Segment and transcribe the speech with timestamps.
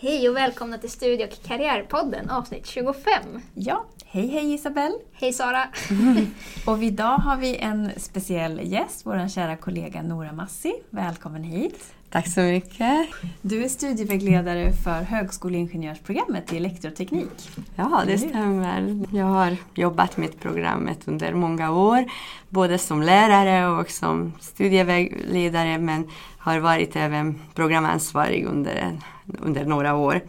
[0.00, 3.12] Hej och välkomna till Studie och karriärpodden avsnitt 25.
[3.54, 4.94] Ja, hej hej Isabelle!
[5.12, 5.68] Hej Sara!
[6.66, 10.74] och idag har vi en speciell gäst, vår kära kollega Nora Massi.
[10.90, 11.94] Välkommen hit!
[12.10, 13.08] Tack så mycket.
[13.42, 17.50] Du är studievägledare för högskoleingenjörsprogrammet i elektroteknik.
[17.76, 19.04] Ja, det stämmer.
[19.12, 22.04] Jag har jobbat med programmet under många år,
[22.48, 28.98] både som lärare och som studievägledare, men har varit även programansvarig under,
[29.38, 30.20] under några år.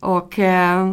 [0.00, 0.92] Och eh,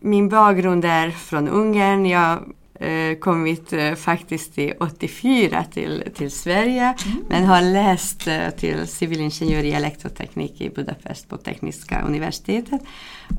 [0.00, 2.06] min bakgrund är från Ungern.
[2.06, 2.38] Jag
[2.74, 7.24] eh, kommit eh, faktiskt i 84 till, till Sverige mm.
[7.28, 12.80] men har läst eh, till civilingenjör i elektroteknik i Budapest på Tekniska universitetet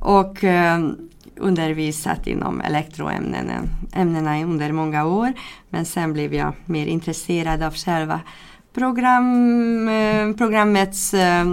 [0.00, 0.80] och eh,
[1.36, 5.32] undervisat inom elektroämnena ämnena under många år
[5.68, 8.20] men sen blev jag mer intresserad av själva
[8.74, 11.44] program, eh, programmets eh,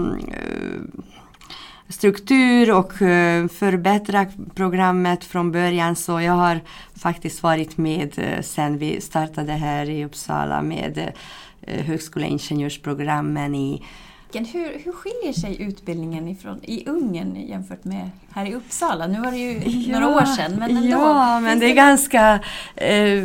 [1.90, 5.95] struktur och eh, förbättra programmet från början.
[5.95, 6.59] Så jag har
[6.95, 11.14] faktiskt varit med eh, sen vi startade här i Uppsala med
[11.62, 13.84] eh, högskoleingenjörsprogrammen i
[14.33, 19.08] hur, hur skiljer sig utbildningen ifrån, i Ungern jämfört med här i Uppsala?
[19.08, 20.89] Nu var det ju ja, några år sedan men ändå.
[20.89, 22.39] Ja, men det är ganska
[22.75, 23.23] eh,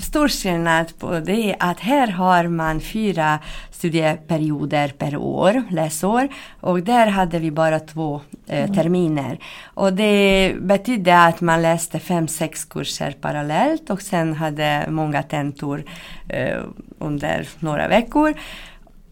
[0.00, 3.38] stor skillnad på det att här har man fyra
[3.70, 6.28] studieperioder per år, läsår.
[6.60, 8.74] Och där hade vi bara två eh, mm.
[8.74, 9.38] terminer.
[9.64, 15.84] Och det betydde att man läste fem, sex kurser parallellt och sen hade många tentor
[16.28, 16.62] eh,
[16.98, 18.34] under några veckor.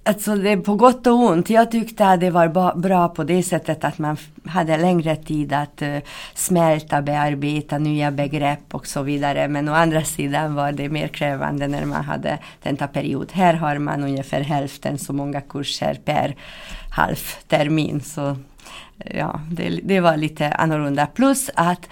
[0.02, 1.50] Alltså det är på gott och ont.
[1.50, 5.82] Jag tyckte att det var bra på det sättet att man hade längre tid att
[5.82, 5.98] uh,
[6.34, 9.48] smälta, bearbeta nya begrepp och så vidare.
[9.48, 13.32] Men å andra sidan var det mer krävande när man hade tentaperiod.
[13.32, 16.36] Här har man ungefär hälften så många kurser per
[16.90, 18.00] halv termin.
[18.00, 18.30] Så
[18.98, 21.06] eh, ja, det, det var lite annorlunda.
[21.06, 21.88] Plus att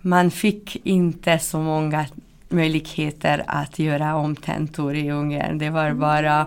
[0.00, 2.06] man fick inte så många
[2.48, 5.58] möjligheter att göra om tentor i Ungern.
[5.58, 6.46] Det var bara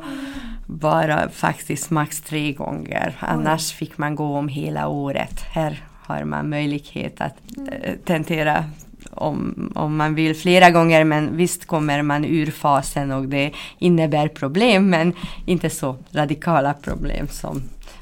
[0.66, 3.18] bara faktiskt max tre gånger.
[3.20, 5.42] Annars fick man gå om hela året.
[5.52, 7.36] Här har man möjlighet att
[7.72, 8.66] äh, tentera
[9.12, 14.28] om, om man vill flera gånger men visst kommer man ur fasen och det innebär
[14.28, 15.14] problem men
[15.46, 17.62] inte så radikala problem som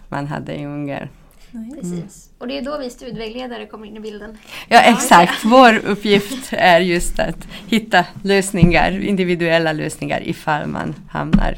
[0.10, 1.08] man hade i Ungern.
[1.54, 2.04] Mm.
[2.38, 4.38] Och det är då vi studievägledare kommer in i bilden.
[4.68, 11.58] Ja exakt, vår uppgift är just att hitta lösningar, individuella lösningar ifall man hamnar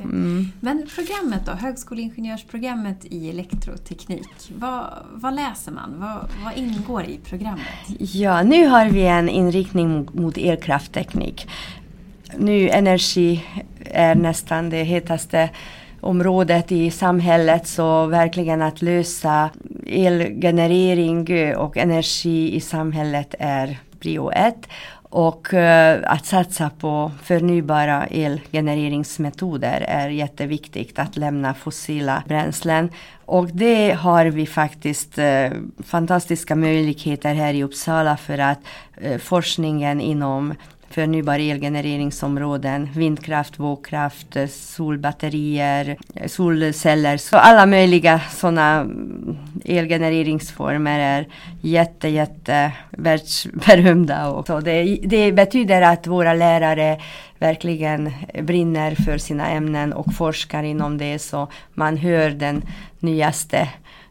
[0.00, 0.52] Mm.
[0.60, 4.52] Men programmet då, högskoleingenjörsprogrammet i elektroteknik.
[4.58, 5.94] Vad, vad läser man?
[6.00, 7.66] Vad, vad, ingår i programmet?
[7.98, 11.48] Ja, nu har vi en inriktning mot elkraftteknik.
[12.36, 13.44] Nu energi
[13.84, 15.50] är nästan det hetaste
[16.00, 19.50] området i samhället så verkligen att lösa
[19.86, 24.68] elgenerering och energi i samhället är prio ett.
[25.10, 30.98] Och uh, att satsa på förnybara elgenereringsmetoder är jätteviktigt.
[30.98, 32.90] Att lämna fossila bränslen.
[33.24, 35.50] Och det har vi faktiskt uh,
[35.84, 38.60] fantastiska möjligheter här i Uppsala för att
[39.04, 40.54] uh, forskningen inom
[40.90, 47.16] förnybar elgenereringsområden, vindkraft, vågkraft, eh, solbatterier, eh, solceller.
[47.16, 51.26] Så alla möjliga sådana mm, elgenereringsformer är
[51.60, 54.28] jätte, jätte världsberömda.
[54.30, 57.00] Och så det, det betyder att våra lärare
[57.38, 58.12] verkligen
[58.42, 62.62] brinner för sina ämnen och forskar inom det så man hör den
[62.98, 63.68] nyaste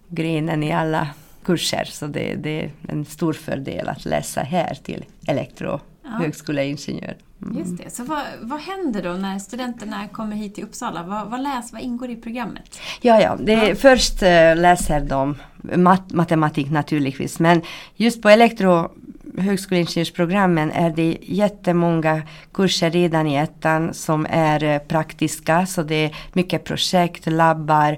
[0.07, 1.07] grenen i alla
[1.43, 1.83] kurser.
[1.85, 5.79] Så det, det är en stor fördel att läsa här till elektro
[6.11, 6.17] ja.
[6.17, 7.17] högskoleingenjör.
[7.41, 7.57] Mm.
[7.57, 7.89] Just det.
[7.89, 11.03] Så vad, vad händer då när studenterna kommer hit till Uppsala?
[11.03, 12.79] Vad, vad, läs, vad ingår i programmet?
[13.01, 13.37] Ja, ja.
[13.39, 13.75] Det, ja.
[13.75, 17.39] Först uh, läser de mat, matematik naturligtvis.
[17.39, 17.61] Men
[17.95, 18.91] just på elektro
[19.37, 22.21] högskoleingenjörsprogrammen är det jättemånga
[22.53, 25.65] kurser redan i ettan som är uh, praktiska.
[25.65, 27.97] Så det är mycket projekt, labbar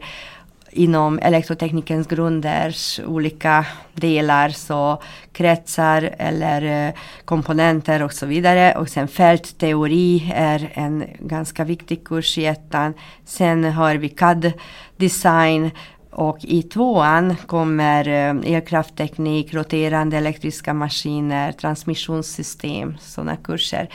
[0.72, 5.02] inom elektroteknikens grunders olika delar, så
[5.32, 6.94] kretsar eller eh,
[7.26, 8.74] komponenter och så vidare.
[8.78, 12.94] Och sen fältteori är en ganska viktig kurs i ettan.
[13.26, 15.72] Sen har vi CAD-design
[16.12, 23.90] och i tvåan kommer eh, elkraftteknik, roterande elektriska maskiner, transmissionssystem, sådana kurser.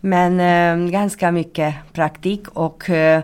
[0.00, 3.22] Men eh, ganska mycket praktik och eh,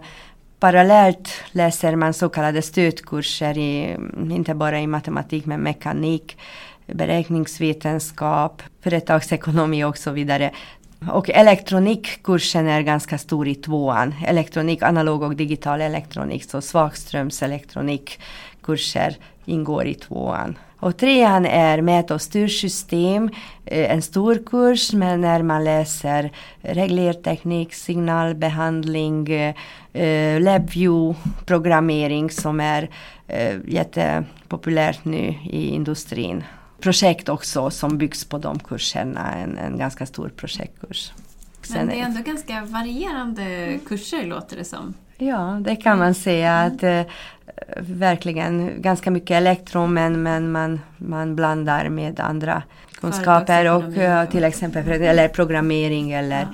[0.61, 3.97] Parallellt läser man så kallade stödkurser, i,
[4.31, 6.37] inte bara i matematik men mekanik,
[6.87, 10.51] beräkningsvetenskap, företagsekonomi och så vidare.
[11.11, 14.15] Och elektronikkursen är ganska stor i tvåan.
[14.27, 18.21] Elektronik, analog och digital elektronik, så svagströmselektronik
[18.69, 19.17] elektronikkurser
[19.47, 20.59] ingår i tvåan.
[20.81, 23.31] Och trean är mät och styrsystem,
[23.67, 26.31] eh, en stor kurs men när man läser
[26.63, 29.29] reglerteknik, signalbehandling,
[29.93, 31.15] eh, LabVIEW,
[31.47, 32.89] programmering som är
[33.29, 36.45] eh, jättepopulärt nu i industrin.
[36.81, 41.13] Projekt också som byggs på de kurserna, en, en ganska stor projektkurs.
[41.71, 44.95] Men det är ändå ganska varierande kurser låter det som.
[45.19, 47.03] Ja, det kan man säga att eh,
[47.77, 52.63] verkligen ganska mycket elektro men, men man, man blandar med andra
[53.01, 56.49] kunskaper och uh, till exempel eller programmering eller, ja.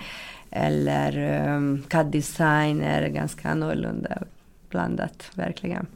[0.50, 4.18] eller um, CAD-design är ganska annorlunda
[4.70, 5.86] blandat verkligen.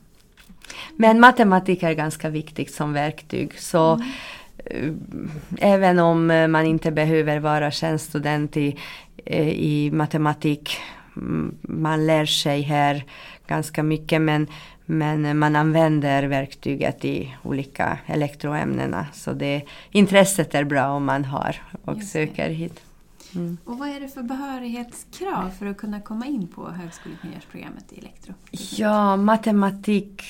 [0.97, 3.59] Men matematik är ganska viktigt som verktyg.
[3.59, 4.91] Så mm.
[4.91, 8.79] uh, även om man inte behöver vara tjänststudent i,
[9.31, 10.79] uh, i matematik
[11.61, 13.05] man lär sig här
[13.47, 14.47] ganska mycket men,
[14.87, 19.07] men man använder verktyget i olika elektroämnena.
[19.13, 22.81] Så det, intresset är bra om man har och söker hit.
[23.35, 23.59] Mm.
[23.65, 28.35] Och vad är det för behörighetskrav för att kunna komma in på högskoleingenjörsprogrammet i elektro?
[28.51, 30.23] Ja, matematik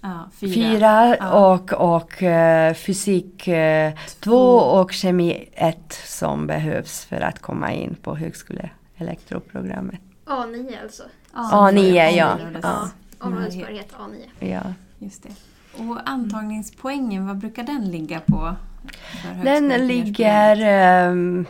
[0.00, 1.54] ja, fyra, fyra ja.
[1.54, 3.90] och, och uh, fysik uh,
[4.20, 10.00] två och kemi ett som behövs för att komma in på högskoleelektroprogrammet.
[10.32, 11.02] A9 alltså?
[11.32, 12.38] A9, A9 ja.
[12.62, 12.90] ja.
[13.18, 14.48] Områdesbehörighet A9.
[14.52, 14.62] Ja.
[14.98, 15.28] Just det.
[15.82, 18.54] Och antagningspoängen, vad brukar den ligga på?
[19.44, 20.56] Den ligger
[21.10, 21.46] um,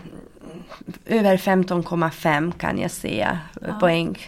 [1.07, 3.79] över 15,5 kan jag säga ja.
[3.81, 4.19] poäng.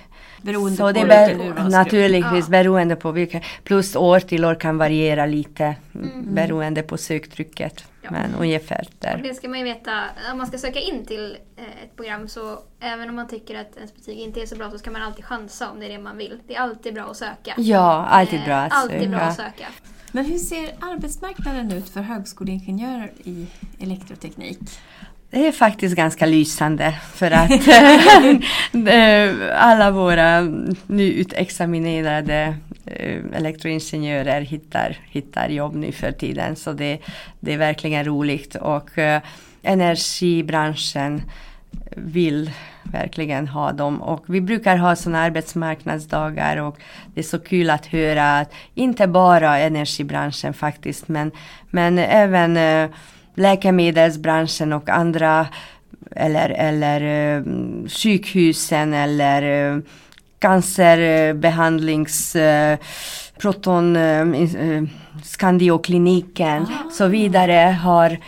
[0.42, 2.50] Beroende så på det ber Naturligtvis ja.
[2.50, 3.40] beroende på vilken.
[3.64, 6.34] Plus år till år kan variera lite mm.
[6.34, 7.84] beroende på söktrycket.
[8.04, 8.10] Ja.
[8.10, 9.16] Men ungefär där.
[9.16, 12.28] Och det ska man ju veta, om man ska söka in till eh, ett program
[12.28, 15.02] så även om man tycker att ens betyg inte är så bra så ska man
[15.02, 16.40] alltid chansa om det är det man vill.
[16.46, 17.54] Det är alltid bra att söka.
[17.56, 18.94] Ja, alltid bra att söka.
[18.94, 19.66] Alltid bra att söka.
[20.12, 23.46] Men hur ser arbetsmarknaden ut för högskoleingenjörer i
[23.80, 24.58] elektroteknik?
[25.34, 27.50] Det är faktiskt ganska lysande för att
[29.54, 30.40] alla våra
[30.86, 36.56] nyutexaminerade eh, elektroingenjörer hittar, hittar jobb nu för tiden.
[36.56, 36.98] Så det,
[37.40, 39.18] det är verkligen roligt och uh,
[39.62, 41.22] energibranschen
[41.96, 42.50] vill
[42.82, 44.02] verkligen ha dem.
[44.02, 46.78] Och vi brukar ha sådana arbetsmarknadsdagar och
[47.14, 51.30] det är så kul att höra att inte bara energibranschen faktiskt men,
[51.70, 52.56] men även
[53.34, 55.46] läkemedelsbranschen och andra
[56.16, 57.02] eller, eller
[57.38, 57.44] uh,
[57.88, 59.82] sjukhusen eller uh,
[60.38, 62.76] cancerbehandlings uh,
[63.38, 63.96] proton
[65.22, 66.90] Skandiokliniken ah.
[66.90, 68.18] så vidare har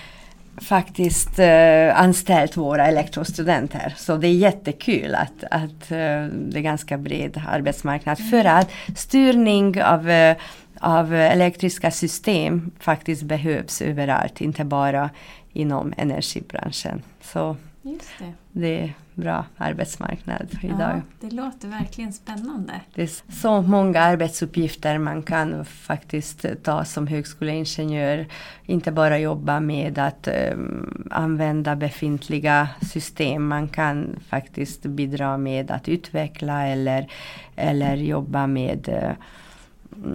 [0.61, 3.94] faktiskt uh, anställt våra elektrostudenter.
[3.97, 9.82] Så det är jättekul att, att uh, det är ganska bred arbetsmarknad för att styrning
[9.82, 10.37] av uh,
[10.81, 15.11] av elektriska system faktiskt behövs överallt, inte bara
[15.52, 17.02] inom energibranschen.
[17.23, 18.32] Så det.
[18.52, 18.81] det.
[18.81, 20.78] är bra arbetsmarknad idag.
[20.81, 22.73] Ja, det låter verkligen spännande.
[22.94, 28.26] Det är så många arbetsuppgifter man kan faktiskt ta som högskoleingenjör.
[28.64, 33.49] Inte bara jobba med att um, använda befintliga system.
[33.49, 37.12] Man kan faktiskt bidra med att utveckla eller,
[37.56, 39.11] eller jobba med uh,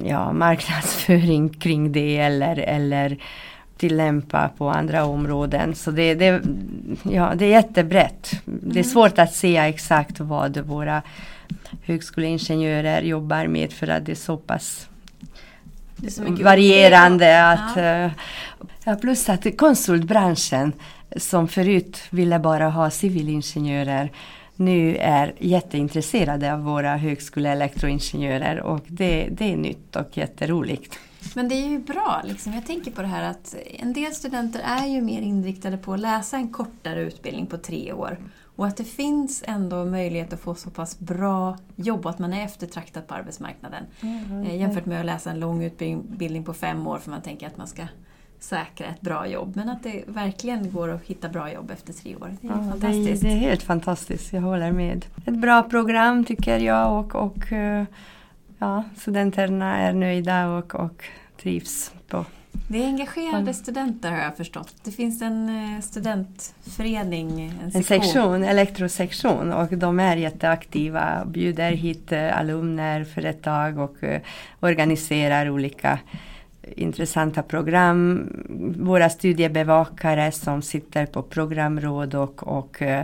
[0.04, 3.18] ja, marknadsföring kring det eller, eller
[3.78, 5.76] tillämpa på andra områden.
[5.76, 6.42] Så det, det,
[7.04, 8.32] ja, det är jättebrett.
[8.46, 8.84] Det är mm.
[8.84, 11.02] svårt att säga exakt vad våra
[11.84, 14.88] högskoleingenjörer jobbar med för att det är så pass
[16.10, 17.50] så varierande.
[17.52, 18.12] Att, uh,
[18.84, 20.74] ja, plus att konsultbranschen
[21.16, 24.12] som förut ville bara ha civilingenjörer
[24.62, 31.00] nu är jätteintresserade av våra högskoleelektroingenjörer och det, det är nytt och jätteroligt.
[31.36, 32.54] Men det är ju bra, liksom.
[32.54, 36.00] jag tänker på det här att en del studenter är ju mer inriktade på att
[36.00, 38.18] läsa en kortare utbildning på tre år.
[38.56, 42.46] Och att det finns ändå möjlighet att få så pass bra jobb att man är
[42.46, 43.84] eftertraktad på arbetsmarknaden.
[44.02, 47.58] Mm, jämfört med att läsa en lång utbildning på fem år för man tänker att
[47.58, 47.84] man ska
[48.44, 49.56] säkra ett bra jobb.
[49.56, 52.36] Men att det verkligen går att hitta bra jobb efter tre år.
[52.42, 53.22] Det är ja, fantastiskt.
[53.22, 55.06] Det är, det är, helt fantastiskt, jag håller med.
[55.26, 57.86] Ett bra program tycker jag och, och eh,
[58.58, 61.04] ja, studenterna är nöjda och, och
[61.38, 62.26] trivs på
[62.68, 64.76] det är engagerade studenter har jag förstått.
[64.84, 67.76] Det finns en eh, studentförening, en sektion.
[67.76, 71.26] En sektion, elektrosektion och de är jätteaktiva.
[71.26, 73.96] Bjuder hit eh, alumner, företag och
[74.60, 76.00] organiserar olika
[76.76, 78.30] intressanta program.
[78.80, 83.02] Våra studiebevakare som sitter på programråd och, och uh,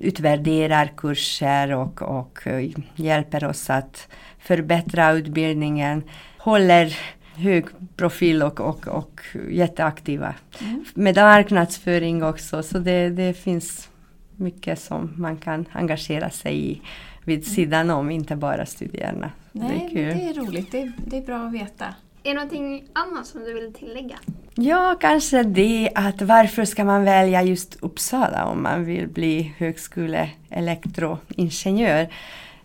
[0.00, 6.02] utvärderar kurser och, och uh, hjälper oss att förbättra utbildningen.
[6.38, 6.96] Håller
[7.34, 7.64] hög
[7.96, 10.34] profil och, och, och jätteaktiva.
[10.60, 10.84] Mm.
[10.94, 13.90] Med marknadsföring också, så det, det finns
[14.36, 16.82] mycket som man kan engagera sig i
[17.24, 19.30] vid sidan om, inte bara studierna.
[19.52, 20.72] Nej, det är, det är roligt.
[20.72, 21.94] Det är, det är bra att veta.
[22.22, 24.18] Är det någonting annat som du vill tillägga?
[24.54, 32.08] Ja, kanske det att varför ska man välja just Uppsala om man vill bli högskoleelektroingenjör?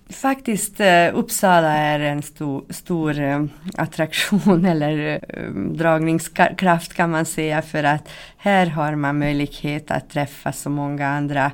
[0.09, 7.83] Faktiskt eh, Uppsala är en stor, stor attraktion eller eh, dragningskraft kan man säga för
[7.83, 11.51] att här har man möjlighet att träffa så många andra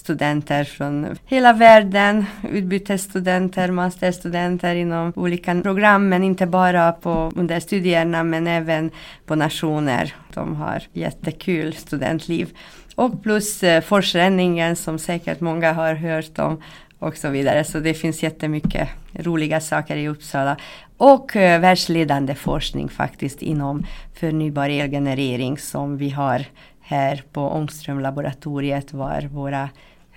[0.00, 8.24] studenter från hela världen, utbytesstudenter, masterstudenter inom olika program, men inte bara på, under studierna
[8.24, 8.90] men även
[9.26, 10.14] på nationer.
[10.34, 12.48] De har jättekul studentliv.
[12.94, 16.62] Och plus eh, Forsränningen som säkert många har hört om
[16.98, 17.64] och så vidare.
[17.64, 20.56] Så det finns jättemycket roliga saker i Uppsala.
[20.96, 26.46] Och eh, världsledande forskning faktiskt inom förnybar elgenerering som vi har
[26.90, 29.68] här på Ångströmlaboratoriet var våra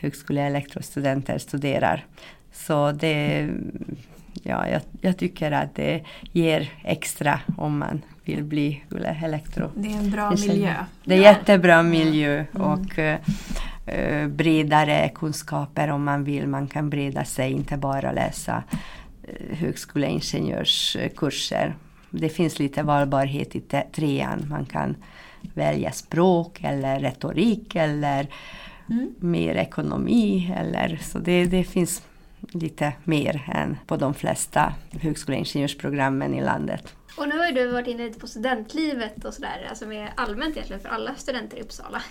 [0.04, 2.06] högskoleelektrostudenter studerar.
[2.52, 3.50] Så det,
[4.44, 8.84] ja, jag, jag, tycker att det ger extra om man vill bli
[9.24, 9.72] elektro.
[9.76, 10.76] Det är en bra miljö.
[11.04, 12.68] Det är jättebra miljö mm.
[12.68, 13.16] och uh,
[14.28, 16.48] bredare kunskaper om man vill.
[16.48, 18.64] Man kan breda sig, inte bara läsa
[19.28, 21.76] uh, högskoleingenjörskurser.
[22.10, 23.62] Det finns lite valbarhet i
[23.96, 24.46] trean.
[24.50, 24.96] Man kan
[25.54, 28.28] välja språk eller retorik eller
[28.90, 29.16] mm.
[29.20, 30.54] mer ekonomi.
[30.58, 32.04] Eller, så det, det finns
[32.52, 36.96] lite mer än på de flesta högskoleingenjörsprogrammen i landet.
[37.18, 40.82] Och nu har du varit inne lite på studentlivet och sådär, alltså mer allmänt egentligen
[40.82, 42.02] för alla studenter i Uppsala.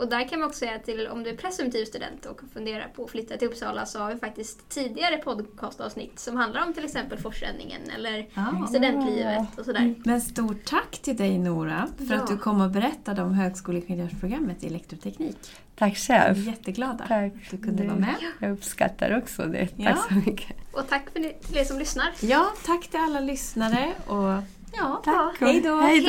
[0.00, 3.04] Och där kan man också säga till om du är presumtiv student och funderar på
[3.04, 7.18] att flytta till Uppsala så har vi faktiskt tidigare podcastavsnitt som handlar om till exempel
[7.18, 9.94] forsränningen eller ah, studentlivet och sådär.
[10.04, 12.20] Men stort tack till dig Nora för ja.
[12.20, 15.36] att du kom och berättade om högskoleingenjörsprogrammet i elektroteknik.
[15.76, 16.36] Tack själv.
[16.36, 17.32] Vi är jätteglada tack.
[17.32, 18.16] att du kunde vara med.
[18.38, 19.66] Jag uppskattar också det.
[19.66, 19.96] Tack ja.
[20.08, 20.56] så mycket.
[20.72, 22.12] Och tack för till er som lyssnar.
[22.20, 24.42] Ja, tack till alla lyssnare och
[24.76, 25.36] ja, tack.
[25.40, 25.76] Hej då.
[25.76, 26.00] Hej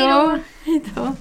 [0.95, 1.15] då.